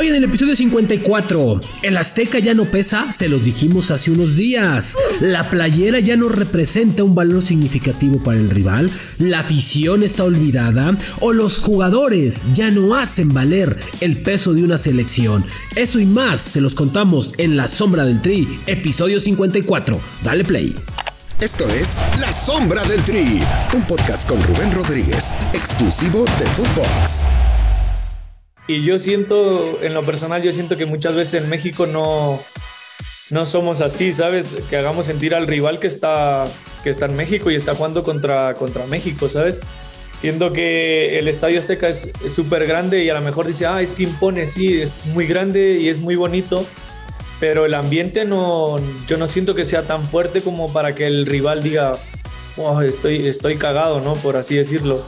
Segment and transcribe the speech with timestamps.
[0.00, 4.34] Hoy en el episodio 54, el Azteca ya no pesa, se los dijimos hace unos
[4.34, 4.96] días.
[5.20, 10.96] La playera ya no representa un valor significativo para el rival, la afición está olvidada
[11.20, 15.44] o los jugadores ya no hacen valer el peso de una selección.
[15.76, 20.00] Eso y más se los contamos en La Sombra del Tri, episodio 54.
[20.24, 20.76] Dale play.
[21.42, 23.42] Esto es La Sombra del Tri,
[23.74, 27.22] un podcast con Rubén Rodríguez, exclusivo de Footbox.
[28.70, 32.40] Y yo siento, en lo personal, yo siento que muchas veces en México no,
[33.28, 34.58] no somos así, ¿sabes?
[34.70, 36.46] Que hagamos sentir al rival que está,
[36.84, 39.60] que está en México y está jugando contra, contra México, ¿sabes?
[40.16, 43.92] Siendo que el Estadio Azteca es súper grande y a lo mejor dice, ah, es
[43.92, 46.64] que impone, sí, es muy grande y es muy bonito,
[47.40, 48.76] pero el ambiente no,
[49.08, 51.98] yo no siento que sea tan fuerte como para que el rival diga,
[52.56, 54.14] oh, estoy, estoy cagado, ¿no?
[54.14, 55.02] Por así decirlo.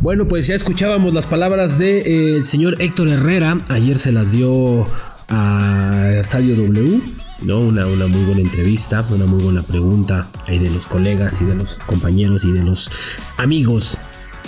[0.00, 3.58] Bueno, pues ya escuchábamos las palabras del de, eh, señor Héctor Herrera.
[3.68, 4.86] Ayer se las dio
[5.28, 7.00] a Estadio W,
[7.42, 7.58] ¿no?
[7.58, 11.56] Una, una, muy buena entrevista, una muy buena pregunta ahí de los colegas y de
[11.56, 12.92] los compañeros y de los
[13.38, 13.98] amigos.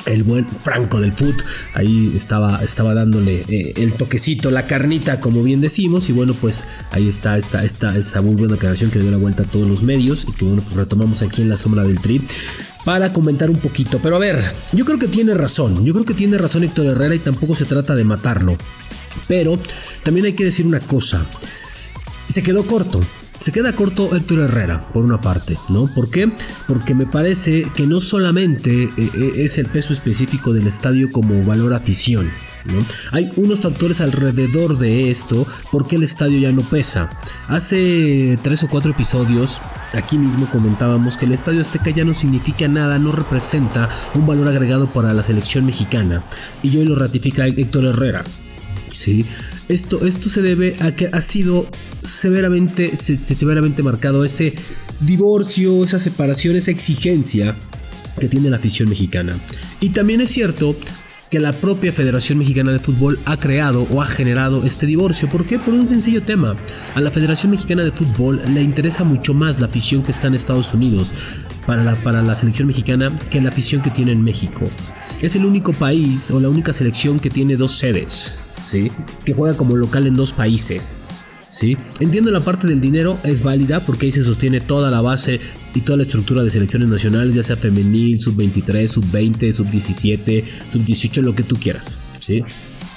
[0.06, 1.42] El buen Franco del Foot,
[1.74, 6.08] ahí estaba, estaba dándole eh, el toquecito, la carnita, como bien decimos.
[6.08, 9.18] Y bueno, pues ahí está esta, esta, esta muy buena aclaración que le dio la
[9.18, 12.00] vuelta a todos los medios y que bueno, pues retomamos aquí en la sombra del
[12.00, 12.22] trip
[12.84, 13.98] para comentar un poquito.
[14.02, 15.84] Pero a ver, yo creo que tiene razón.
[15.84, 18.56] Yo creo que tiene razón Héctor Herrera y tampoco se trata de matarlo.
[19.28, 19.58] Pero
[20.02, 21.26] también hay que decir una cosa.
[22.28, 23.00] Se quedó corto.
[23.40, 25.86] Se queda corto Héctor Herrera, por una parte, ¿no?
[25.94, 26.30] ¿Por qué?
[26.68, 28.88] Porque me parece que no solamente
[29.36, 32.30] es el peso específico del estadio como valor afición,
[33.12, 37.10] hay unos factores alrededor de esto porque el estadio ya no pesa.
[37.48, 39.62] Hace tres o cuatro episodios
[39.94, 44.48] aquí mismo comentábamos que el estadio Azteca ya no significa nada, no representa un valor
[44.48, 46.22] agregado para la selección mexicana.
[46.62, 48.24] Y hoy lo ratifica Héctor Herrera.
[48.88, 49.24] Sí,
[49.70, 51.66] esto, esto se debe a que ha sido
[52.02, 54.54] severamente, severamente marcado ese
[55.00, 57.54] divorcio, esa separación, esa exigencia
[58.18, 59.38] que tiene la afición mexicana.
[59.80, 60.76] Y también es cierto
[61.30, 65.28] que la propia Federación Mexicana de Fútbol ha creado o ha generado este divorcio.
[65.28, 65.60] ¿Por qué?
[65.60, 66.56] Por un sencillo tema.
[66.96, 70.34] A la Federación Mexicana de Fútbol le interesa mucho más la afición que está en
[70.34, 71.12] Estados Unidos
[71.66, 74.64] para para la selección mexicana que la afición que tiene en México.
[75.22, 78.90] Es el único país o la única selección que tiene dos sedes, ¿sí?
[79.24, 81.02] Que juega como local en dos países.
[81.50, 81.76] ¿sí?
[81.98, 85.40] Entiendo la parte del dinero, es válida porque ahí se sostiene toda la base
[85.74, 91.34] y toda la estructura de selecciones nacionales, ya sea femenil, sub-23, sub-20, sub-17, sub-18, lo
[91.34, 92.42] que tú quieras, ¿sí?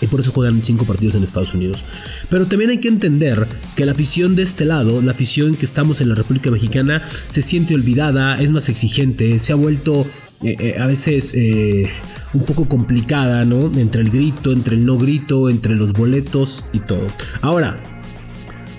[0.02, 1.86] Y por eso juegan cinco partidos en Estados Unidos.
[2.30, 6.02] Pero también hay que entender que la afición de este lado, la afición que estamos
[6.02, 10.06] en la República Mexicana, se siente olvidada, es más exigente, se ha vuelto
[10.44, 11.90] eh, eh, a veces eh,
[12.34, 13.72] un poco complicada, ¿no?
[13.80, 17.08] Entre el grito, entre el no grito, entre los boletos y todo.
[17.42, 17.82] Ahora,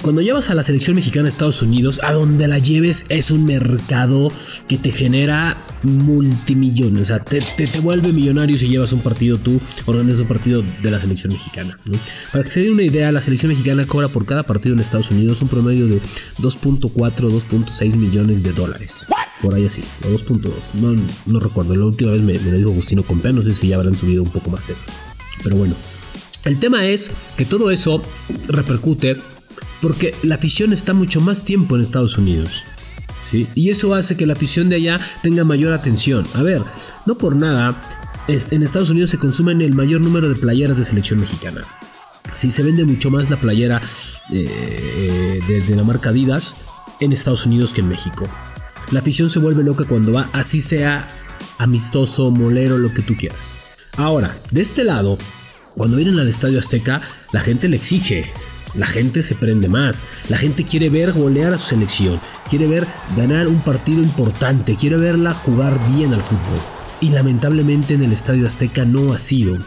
[0.04, 3.46] cuando llevas a la selección mexicana a Estados Unidos, a donde la lleves es un
[3.46, 4.30] mercado
[4.68, 7.00] que te genera multimillones.
[7.00, 7.40] O sea, te,
[7.80, 11.78] vuelve millonario si llevas un partido tú, organizas un partido de la selección mexicana.
[12.30, 15.10] Para que se den una idea, la selección mexicana cobra por cada partido en Estados
[15.10, 16.02] Unidos un promedio de
[16.38, 19.06] 2.4, 2.6 millones de dólares.
[19.40, 20.50] Por ahí así, o 2.2.
[20.74, 21.74] No, no recuerdo.
[21.74, 24.30] La última vez me, me dijo Agustino Compea, no sé si ya habrán subido un
[24.30, 24.84] poco más eso.
[25.42, 25.74] Pero bueno.
[26.44, 28.02] El tema es que todo eso
[28.48, 29.16] repercute
[29.80, 32.64] porque la afición está mucho más tiempo en Estados Unidos.
[33.22, 33.48] ¿sí?
[33.54, 36.26] Y eso hace que la afición de allá tenga mayor atención.
[36.34, 36.62] A ver,
[37.06, 37.76] no por nada,
[38.28, 41.62] en Estados Unidos se consumen el mayor número de playeras de selección mexicana.
[42.32, 43.80] Sí, se vende mucho más la playera
[44.32, 46.56] eh, de, la marca Adidas
[47.00, 48.26] en Estados Unidos que en México.
[48.90, 51.08] La afición se vuelve loca cuando va, así sea
[51.58, 53.40] amistoso, molero, lo que tú quieras.
[53.96, 55.18] Ahora, de este lado,
[55.74, 57.02] cuando vienen al Estadio Azteca,
[57.32, 58.32] la gente le exige
[58.76, 60.04] la gente se prende más.
[60.28, 62.20] La gente quiere ver golear a su selección.
[62.48, 62.86] Quiere ver
[63.16, 64.76] ganar un partido importante.
[64.76, 66.60] Quiere verla jugar bien al fútbol.
[67.00, 69.58] Y lamentablemente en el Estadio Azteca no ha sido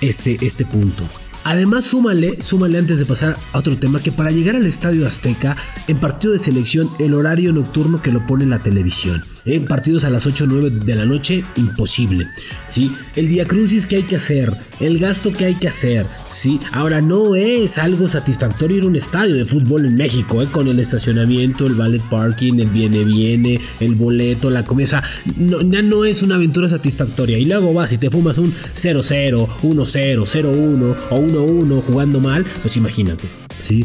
[0.00, 1.04] este, este punto.
[1.44, 5.56] Además, súmale, súmale antes de pasar a otro tema, que para llegar al Estadio Azteca,
[5.86, 9.24] en partido de selección, el horario nocturno que lo pone la televisión.
[9.48, 12.26] En partidos a las 8 o 9 de la noche, imposible.
[12.66, 12.92] ¿sí?
[13.16, 16.04] El día crucis que hay que hacer, el gasto que hay que hacer.
[16.28, 16.60] ¿sí?
[16.72, 20.48] Ahora, no es algo satisfactorio ir a un estadio de fútbol en México, ¿eh?
[20.52, 25.02] con el estacionamiento, el ballet parking, el viene-viene, el boleto, la comida.
[25.38, 27.38] no, ya no es una aventura satisfactoria.
[27.38, 32.76] Y luego vas y te fumas un 0-0, 1-0, 0-1 o 1-1 jugando mal, pues
[32.76, 33.28] imagínate.
[33.62, 33.82] ¿sí?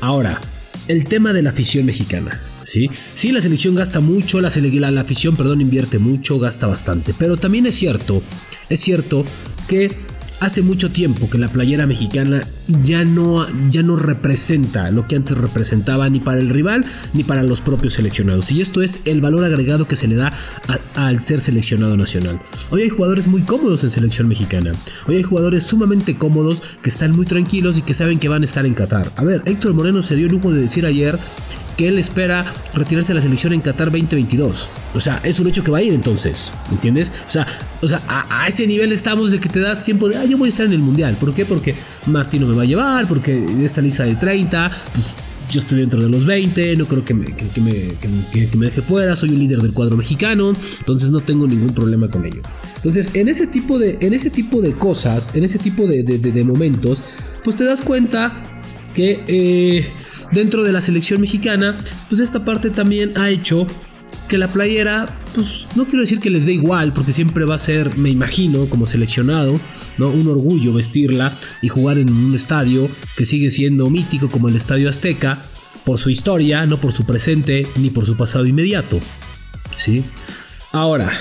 [0.00, 0.40] Ahora,
[0.88, 2.40] el tema de la afición mexicana.
[2.64, 2.90] ¿Sí?
[3.14, 4.50] Sí, la selección gasta mucho, la,
[4.90, 7.14] la, afición, perdón, invierte mucho, gasta bastante.
[7.18, 8.22] Pero también es cierto,
[8.68, 9.24] es cierto
[9.68, 9.96] que
[10.40, 12.46] hace mucho tiempo que la playera mexicana
[12.82, 17.42] ya no, ya no representa lo que antes representaba ni para el rival ni para
[17.42, 18.50] los propios seleccionados.
[18.52, 20.32] Y esto es el valor agregado que se le da
[20.94, 22.40] al ser seleccionado nacional.
[22.70, 24.72] Hoy hay jugadores muy cómodos en selección mexicana.
[25.06, 28.46] Hoy hay jugadores sumamente cómodos que están muy tranquilos y que saben que van a
[28.46, 29.12] estar en Qatar.
[29.16, 31.18] A ver, Héctor Moreno se dio el lujo de decir ayer
[31.76, 32.44] que él espera
[32.74, 34.70] retirarse de la selección en Qatar 2022.
[34.94, 37.12] O sea, es un hecho que va a ir entonces, ¿entiendes?
[37.26, 37.46] O sea,
[37.82, 40.48] o sea a, ese nivel estamos de que te das tiempo de, ah, yo voy
[40.48, 41.16] a estar en el Mundial.
[41.18, 41.44] ¿Por qué?
[41.44, 41.74] Porque
[42.06, 45.16] Mati no me va a llevar, porque esta lista de 30, pues
[45.50, 49.30] yo estoy dentro de los 20, no creo que me, que, me, deje fuera, soy
[49.30, 52.42] un líder del cuadro mexicano, entonces no tengo ningún problema con ello.
[52.76, 56.44] Entonces, en ese tipo de, en ese tipo de cosas, en ese tipo de, de
[56.44, 57.02] momentos,
[57.42, 58.42] pues te das cuenta
[58.94, 59.24] que...
[59.26, 59.88] Eh,
[60.34, 61.76] dentro de la selección mexicana,
[62.08, 63.66] pues esta parte también ha hecho
[64.28, 67.58] que la playera, pues no quiero decir que les dé igual, porque siempre va a
[67.58, 69.60] ser, me imagino, como seleccionado,
[69.98, 70.08] ¿no?
[70.10, 74.88] Un orgullo vestirla y jugar en un estadio que sigue siendo mítico como el Estadio
[74.88, 75.42] Azteca,
[75.84, 78.98] por su historia, no por su presente ni por su pasado inmediato.
[79.76, 80.02] ¿Sí?
[80.72, 81.12] Ahora,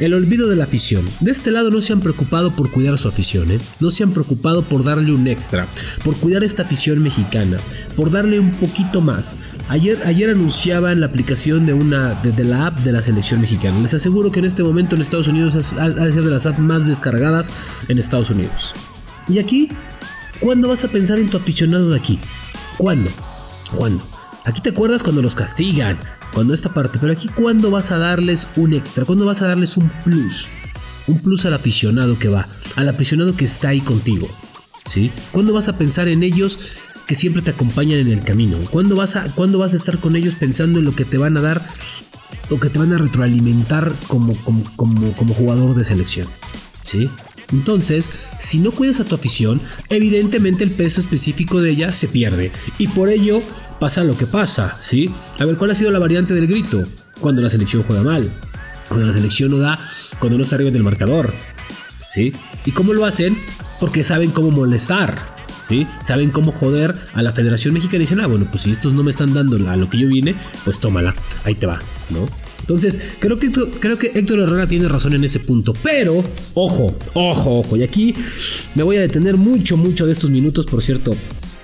[0.00, 1.08] el olvido de la afición.
[1.20, 3.58] De este lado no se han preocupado por cuidar su afición, ¿eh?
[3.78, 5.66] no se han preocupado por darle un extra,
[6.02, 7.58] por cuidar esta afición mexicana,
[7.96, 9.56] por darle un poquito más.
[9.68, 13.78] Ayer, ayer anunciaban la aplicación de una la app de la selección mexicana.
[13.80, 16.58] Les aseguro que en este momento en Estados Unidos ha de ser de las apps
[16.58, 17.52] más descargadas
[17.88, 18.74] en Estados Unidos.
[19.28, 19.68] Y aquí,
[20.40, 22.18] ¿cuándo vas a pensar en tu aficionado de aquí?
[22.78, 23.10] ¿Cuándo?
[23.76, 24.02] ¿Cuándo?
[24.46, 25.98] Aquí te acuerdas cuando los castigan,
[26.32, 29.76] cuando esta parte, pero aquí cuando vas a darles un extra, cuando vas a darles
[29.76, 30.48] un plus,
[31.06, 34.28] un plus al aficionado que va, al aficionado que está ahí contigo,
[34.84, 35.10] ¿sí?
[35.32, 36.58] ¿Cuándo vas a pensar en ellos
[37.06, 38.56] que siempre te acompañan en el camino?
[38.70, 41.36] ¿Cuándo vas a, cuándo vas a estar con ellos pensando en lo que te van
[41.36, 41.66] a dar
[42.50, 46.28] o que te van a retroalimentar como, como, como, como jugador de selección?
[46.84, 47.10] ¿Sí?
[47.52, 52.52] Entonces, si no cuidas a tu afición, evidentemente el peso específico de ella se pierde.
[52.78, 53.40] Y por ello
[53.78, 55.10] pasa lo que pasa, ¿sí?
[55.38, 56.84] A ver, ¿cuál ha sido la variante del grito?
[57.20, 58.30] Cuando la selección juega mal.
[58.88, 59.78] Cuando la selección no da,
[60.18, 61.32] cuando no está arriba del marcador.
[62.10, 62.32] ¿Sí?
[62.64, 63.38] ¿Y cómo lo hacen?
[63.78, 65.16] Porque saben cómo molestar.
[65.62, 65.86] ¿Sí?
[66.02, 69.02] Saben cómo joder a la Federación Mexicana y dicen, ah, bueno, pues si estos no
[69.02, 71.14] me están dando a lo que yo vine, pues tómala,
[71.44, 72.28] ahí te va, ¿no?
[72.60, 75.72] Entonces, creo que, creo que Héctor Herrera tiene razón en ese punto.
[75.82, 76.24] Pero,
[76.54, 77.76] ojo, ojo, ojo.
[77.76, 78.14] Y aquí
[78.74, 80.66] me voy a detener mucho, mucho de estos minutos.
[80.66, 81.16] Por cierto,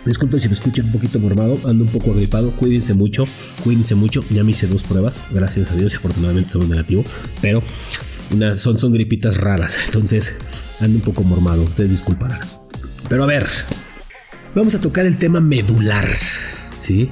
[0.07, 3.25] Disculpen si me escuchan un poquito mormado, ando un poco agripado, cuídense mucho,
[3.65, 4.25] cuídense mucho.
[4.31, 7.03] Ya me hice dos pruebas, gracias a Dios, y afortunadamente son negativo,
[7.43, 7.61] pero
[8.55, 10.37] son, son gripitas raras, entonces
[10.79, 12.39] ando un poco mormado, ustedes disculparán.
[13.09, 13.49] Pero a ver,
[14.55, 16.07] vamos a tocar el tema medular,
[16.73, 17.11] ¿sí?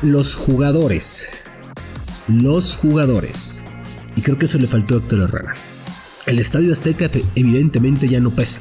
[0.00, 1.30] Los jugadores
[2.28, 3.60] los jugadores.
[4.16, 5.54] Y creo que eso le faltó a Héctor Herrera.
[6.26, 8.60] El Estadio Azteca evidentemente ya no pesa,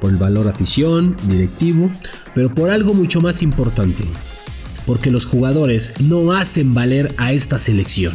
[0.00, 1.90] por el valor afición, directivo,
[2.34, 4.04] pero por algo mucho más importante,
[4.86, 8.14] porque los jugadores no hacen valer a esta selección.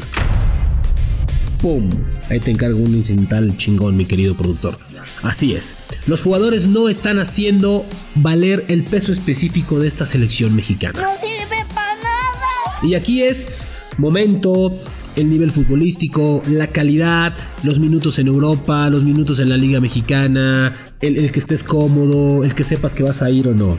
[1.62, 1.90] ¡Pum!
[2.30, 4.80] Ahí te encargo un incidental chingón, mi querido productor.
[5.24, 5.76] Así es,
[6.08, 7.86] los jugadores no están haciendo
[8.16, 11.02] valer el peso específico de esta selección mexicana.
[11.02, 12.80] No sirve para nada.
[12.82, 13.69] Y aquí es
[14.00, 14.76] momento,
[15.16, 20.76] el nivel futbolístico, la calidad, los minutos en Europa, los minutos en la Liga Mexicana,
[21.02, 23.78] el, que estés cómodo, el que sepas que vas a ir o no,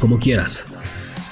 [0.00, 0.66] como quieras.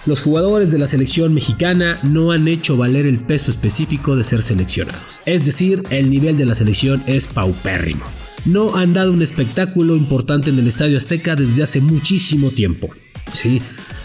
[0.07, 4.43] Los jugadores de la selección mexicana no han hecho valer el peso específico de ser
[4.43, 5.21] seleccionados.
[5.25, 8.05] Es decir, el nivel de la selección es paupérrimo.
[8.45, 12.91] No han dado un espectáculo importante en el Estadio Azteca desde hace muchísimo tiempo.
[13.33, 13.63] Sí,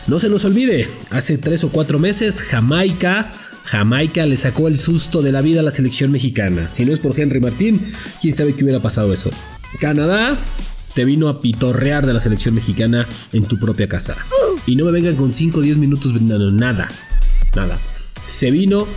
[0.08, 3.32] no se nos olvide, hace tres o cuatro meses Jamaica
[3.64, 6.70] Jamaica le sacó el susto de la vida a la selección mexicana.
[6.72, 9.30] Si no es por Henry Martín, quién sabe qué hubiera pasado eso.
[9.80, 10.38] Canadá
[10.94, 14.18] te vino a pitorrear de la selección mexicana en tu propia casa.
[14.66, 16.90] Y no me vengan con 5 o 10 minutos vendando nada.
[17.56, 17.80] Nada.
[18.24, 18.88] Se vino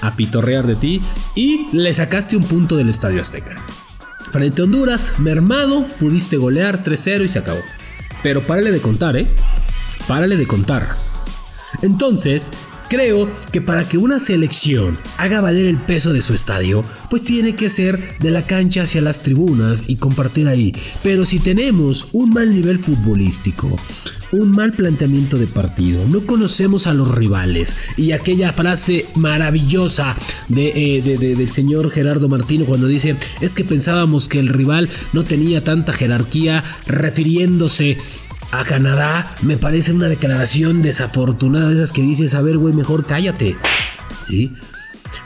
[0.00, 1.00] a pitorrear de ti
[1.34, 3.56] y le sacaste un punto del Estadio Azteca.
[4.30, 7.60] Frente a Honduras, mermado, pudiste golear 3-0 y se acabó.
[8.22, 9.26] Pero párale de contar, ¿eh?
[10.08, 10.96] Párale de contar.
[11.82, 12.50] Entonces,
[12.88, 17.56] Creo que para que una selección haga valer el peso de su estadio, pues tiene
[17.56, 20.72] que ser de la cancha hacia las tribunas y compartir ahí.
[21.02, 23.76] Pero si tenemos un mal nivel futbolístico,
[24.32, 30.14] un mal planteamiento de partido, no conocemos a los rivales y aquella frase maravillosa
[30.48, 35.24] de, eh, del señor Gerardo Martino cuando dice es que pensábamos que el rival no
[35.24, 37.98] tenía tanta jerarquía refiriéndose
[38.52, 43.06] a Canadá me parece una declaración desafortunada de esas que dices, a ver, güey, mejor
[43.06, 43.56] cállate.
[44.20, 44.52] ¿Sí?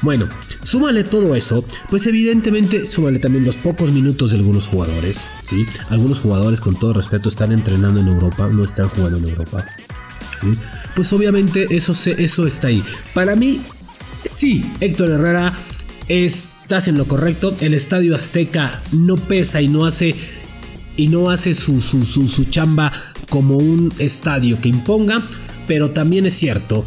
[0.02, 0.28] Bueno,
[0.62, 5.66] súmale todo eso, pues evidentemente súmale también los pocos minutos de algunos jugadores, ¿sí?
[5.90, 9.64] Algunos jugadores con todo respeto están entrenando en Europa, no están jugando en Europa.
[10.94, 12.82] Pues obviamente eso, eso está ahí.
[13.12, 13.62] Para mí,
[14.24, 15.54] sí, Héctor Herrera,
[16.08, 17.54] estás en lo correcto.
[17.60, 20.14] El Estadio Azteca no pesa y no hace
[20.96, 22.92] y no hace su, su, su, su, chamba
[23.30, 25.22] como un estadio que imponga,
[25.66, 26.84] pero también es cierto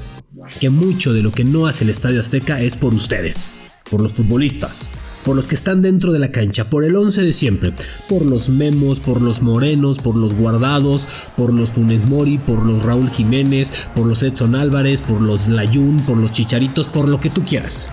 [0.60, 3.60] que mucho de lo que no hace el Estadio Azteca es por ustedes,
[3.90, 4.90] por los futbolistas,
[5.24, 7.74] por los que están dentro de la cancha, por el 11 de siempre,
[8.10, 11.08] por los Memos, por los Morenos, por los Guardados,
[11.38, 16.02] por los Funes Mori, por los Raúl Jiménez, por los Edson Álvarez, por los Layún,
[16.02, 17.90] por los Chicharitos, por lo que tú quieras.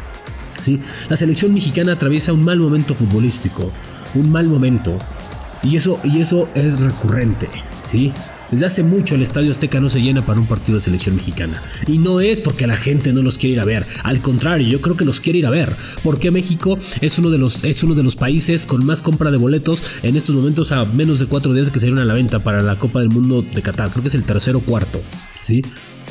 [0.61, 0.80] ¿Sí?
[1.09, 3.71] La selección mexicana atraviesa un mal momento futbolístico,
[4.14, 4.99] un mal momento,
[5.62, 7.49] y eso, y eso es recurrente,
[7.83, 8.12] ¿sí?
[8.50, 11.62] Desde hace mucho el Estadio Azteca no se llena para un partido de selección mexicana.
[11.87, 13.87] Y no es porque la gente no los quiere ir a ver.
[14.02, 15.76] Al contrario, yo creo que los quiere ir a ver.
[16.02, 19.37] Porque México es uno de los, es uno de los países con más compra de
[19.37, 22.62] boletos en estos momentos a menos de cuatro días que se a la venta para
[22.62, 23.90] la Copa del Mundo de Qatar.
[23.90, 25.00] Creo que es el tercero o cuarto.
[25.40, 25.64] ¿Sí?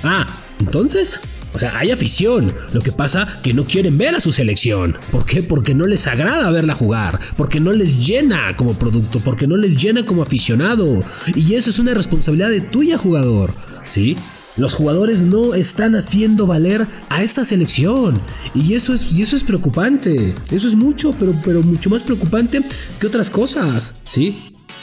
[0.04, 0.28] Ah,
[0.60, 1.22] entonces,
[1.54, 2.54] o sea, hay afición.
[2.74, 4.96] Lo que pasa que no quieren ver a su selección.
[5.12, 5.44] ¿Por qué?
[5.44, 7.20] Porque no les agrada verla jugar.
[7.38, 9.20] Porque no les llena como producto.
[9.20, 11.02] Porque no les llena como aficionado.
[11.36, 13.54] Y eso es una responsabilidad de tuya, jugador.
[13.86, 14.16] ¿Sí?
[14.58, 18.22] Los jugadores no están haciendo valer a esta selección.
[18.54, 20.36] Y eso es, y eso es preocupante.
[20.52, 22.62] Eso es mucho, pero, pero mucho más preocupante
[23.00, 23.96] que otras cosas.
[24.04, 24.38] ¿Sí?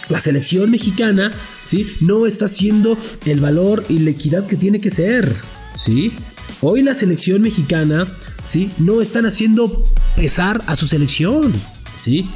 [0.08, 1.32] La selección mexicana,
[1.64, 1.86] ¿sí?
[2.00, 5.34] No está haciendo el valor y la equidad que tiene que ser.
[5.76, 6.12] ¿Sí?
[6.60, 8.06] Hoy la selección mexicana,
[8.42, 8.70] ¿sí?
[8.78, 9.84] No están haciendo
[10.16, 11.52] pesar a su selección,
[11.94, 12.28] ¿sí?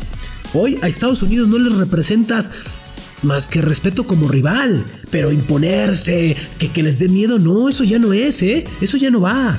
[0.52, 2.78] Hoy a Estados Unidos no les representas
[3.22, 7.98] más que respeto como rival, pero imponerse, que, que les dé miedo, no, eso ya
[7.98, 8.66] no es, ¿eh?
[8.80, 9.58] Eso ya no va.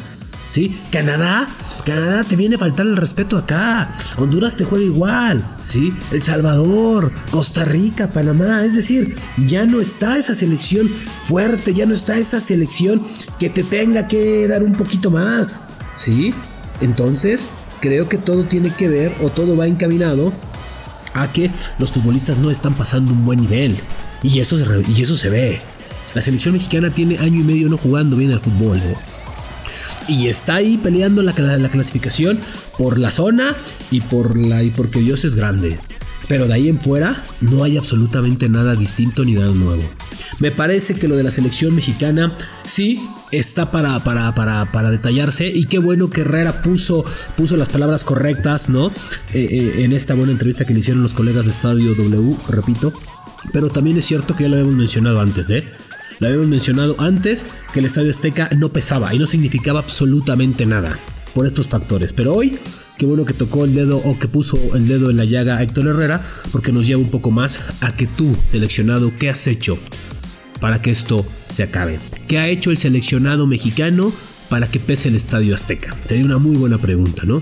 [0.51, 0.77] ¿Sí?
[0.91, 1.47] Canadá,
[1.85, 3.89] Canadá te viene a faltar el respeto acá.
[4.17, 5.91] Honduras te juega igual, ¿sí?
[6.11, 9.15] El Salvador, Costa Rica, Panamá, es decir,
[9.47, 10.91] ya no está esa selección
[11.23, 13.01] fuerte, ya no está esa selección
[13.39, 15.63] que te tenga que dar un poquito más,
[15.95, 16.33] ¿sí?
[16.81, 17.47] Entonces,
[17.79, 20.33] creo que todo tiene que ver o todo va encaminado
[21.13, 23.75] a que los futbolistas no están pasando un buen nivel.
[24.21, 25.59] Y eso se, y eso se ve.
[26.13, 28.77] La selección mexicana tiene año y medio no jugando bien al fútbol.
[28.77, 28.95] ¿eh?
[30.07, 32.39] Y está ahí peleando la, la, clasificación
[32.77, 33.55] por la zona
[33.89, 35.77] y por la y porque Dios es grande.
[36.27, 39.83] Pero de ahí en fuera no hay absolutamente nada distinto ni nada nuevo.
[40.39, 45.47] Me parece que lo de la selección mexicana sí está para, para, para, para detallarse
[45.47, 47.03] y qué bueno que Herrera puso,
[47.35, 48.87] puso las palabras correctas, ¿no?
[49.33, 52.93] Eh, eh, en esta buena entrevista que le hicieron los colegas de Estadio W, repito.
[53.51, 55.65] Pero también es cierto que ya lo habíamos mencionado antes, ¿eh?
[56.21, 60.99] Lo habíamos mencionado antes que el Estadio Azteca no pesaba y no significaba absolutamente nada
[61.33, 62.13] por estos factores.
[62.13, 62.59] Pero hoy,
[62.99, 65.63] qué bueno que tocó el dedo o que puso el dedo en la llaga a
[65.63, 69.79] Héctor Herrera, porque nos lleva un poco más a que tú, seleccionado, ¿qué has hecho
[70.59, 71.97] para que esto se acabe?
[72.27, 74.13] ¿Qué ha hecho el seleccionado mexicano
[74.47, 75.95] para que pese el Estadio Azteca?
[76.03, 77.41] Sería una muy buena pregunta, ¿no?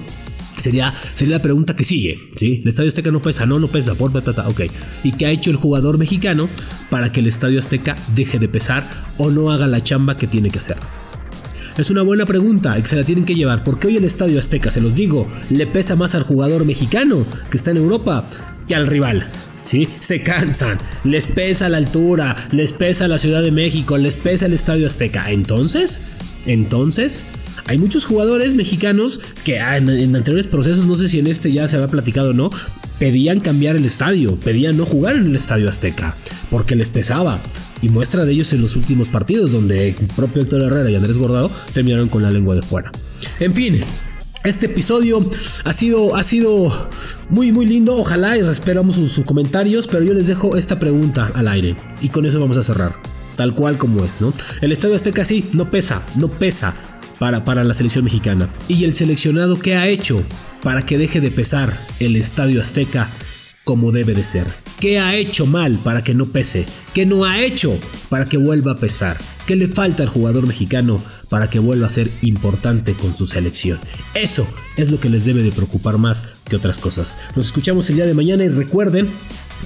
[0.59, 2.59] Sería, sería la pregunta que sigue, ¿sí?
[2.61, 4.61] El Estadio Azteca no pesa, no, no pesa, por patata, ok.
[5.03, 6.49] ¿Y qué ha hecho el jugador mexicano
[6.89, 8.83] para que el Estadio Azteca deje de pesar
[9.17, 10.77] o no haga la chamba que tiene que hacer?
[11.77, 14.69] Es una buena pregunta y se la tienen que llevar, porque hoy el Estadio Azteca,
[14.69, 18.25] se los digo, le pesa más al jugador mexicano que está en Europa
[18.67, 19.25] que al rival.
[19.61, 19.87] ¿Sí?
[19.99, 24.53] Se cansan, les pesa la altura, les pesa la Ciudad de México, les pesa el
[24.53, 25.31] Estadio Azteca.
[25.31, 26.01] Entonces,
[26.45, 27.23] entonces,
[27.65, 31.67] hay muchos jugadores mexicanos que ah, en, anteriores procesos, no sé si en este ya
[31.67, 32.51] se había platicado o no,
[32.99, 36.15] pedían cambiar el estadio, pedían no jugar en el estadio Azteca,
[36.49, 37.39] porque les pesaba.
[37.81, 41.17] Y muestra de ellos en los últimos partidos, donde el propio Héctor Herrera y Andrés
[41.17, 42.91] Gordado terminaron con la lengua de fuera.
[43.39, 43.79] En fin,
[44.43, 45.25] este episodio
[45.65, 46.89] ha sido, ha sido
[47.29, 51.49] muy muy lindo, ojalá y esperamos sus, comentarios, pero yo les dejo esta pregunta al
[51.49, 52.95] aire y con eso vamos a cerrar,
[53.35, 54.33] tal cual como es, ¿no?
[54.61, 56.73] El Estadio Azteca sí, no pesa, no pesa,
[57.19, 58.49] para, la selección mexicana.
[58.67, 60.23] Y el seleccionado que ha hecho
[60.63, 63.09] para que deje de pesar el Estadio Azteca
[63.63, 64.47] como debe de ser.
[64.79, 66.65] ¿Qué ha hecho mal para que no pese?
[66.93, 67.77] ¿Qué no ha hecho
[68.09, 69.17] para que vuelva a pesar?
[69.45, 73.77] ¿Qué le falta al jugador mexicano para que vuelva a ser importante con su selección?
[74.15, 77.19] Eso es lo que les debe de preocupar más que otras cosas.
[77.35, 79.09] Nos escuchamos el día de mañana y recuerden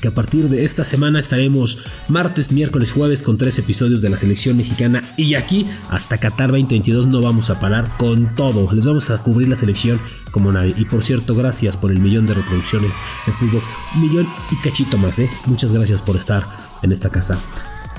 [0.01, 4.17] que a partir de esta semana estaremos martes, miércoles, jueves con tres episodios de la
[4.17, 9.09] selección mexicana y aquí hasta Qatar 2022 no vamos a parar con todo, les vamos
[9.09, 9.99] a cubrir la selección
[10.31, 10.73] como nadie.
[10.77, 12.95] Y por cierto, gracias por el millón de reproducciones
[13.27, 15.29] en un millón y cachito más, ¿eh?
[15.45, 16.45] Muchas gracias por estar
[16.81, 17.37] en esta casa.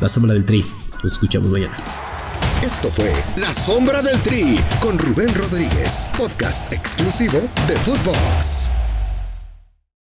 [0.00, 0.64] La sombra del tri,
[1.02, 1.74] nos escuchamos mañana.
[2.64, 8.84] Esto fue La Sombra del Tri con Rubén Rodríguez, podcast exclusivo de Footbox.